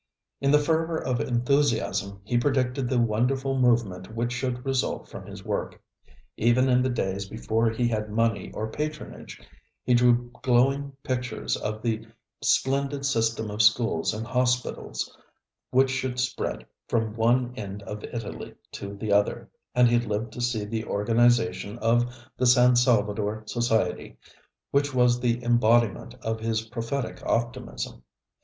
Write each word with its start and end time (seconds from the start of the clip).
In 0.41 0.49
the 0.49 0.57
fervor 0.57 0.97
of 0.97 1.19
enthusiasm 1.19 2.21
he 2.23 2.35
predicted 2.39 2.89
the 2.89 2.97
wonderful 2.99 3.55
movement 3.59 4.15
which 4.15 4.31
should 4.31 4.65
result 4.65 5.07
from 5.07 5.27
his 5.27 5.45
work. 5.45 5.79
Even 6.37 6.67
in 6.69 6.81
the 6.81 6.89
days 6.89 7.27
before 7.29 7.69
he 7.69 7.87
had 7.87 8.09
money 8.09 8.49
or 8.55 8.67
patronage, 8.71 9.39
he 9.83 9.93
drew 9.93 10.31
glowing 10.41 10.93
pictures 11.03 11.55
of 11.55 11.83
the 11.83 12.07
splendid 12.41 13.05
system 13.05 13.51
of 13.51 13.61
schools 13.61 14.11
and 14.11 14.25
hospitals 14.25 15.15
which 15.69 15.91
should 15.91 16.19
spread 16.19 16.65
from 16.87 17.15
one 17.15 17.53
end 17.55 17.83
of 17.83 18.03
Italy 18.05 18.55
to 18.71 18.95
the 18.95 19.11
other, 19.13 19.51
and 19.75 19.87
he 19.87 19.99
lived 19.99 20.33
to 20.33 20.41
see 20.41 20.65
the 20.65 20.83
organization 20.83 21.77
of 21.77 22.11
the 22.37 22.47
San 22.47 22.75
Salvador 22.75 23.43
Society, 23.45 24.17
which 24.71 24.95
was 24.95 25.19
the 25.19 25.43
embodiment 25.43 26.15
of 26.23 26.39
his 26.39 26.63
prophetic 26.63 27.21
optimism. 27.23 28.01